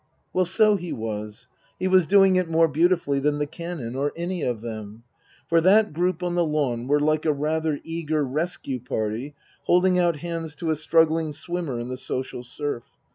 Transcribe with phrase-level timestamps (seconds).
[0.33, 1.45] Well, so he was.
[1.77, 5.03] He was doing it more beautifully than the Canon or any of them.
[5.47, 9.35] For that group on the lawn were like a rather eager rescue party,
[9.65, 12.81] holding out hands to a struggling swimmer in the social surf.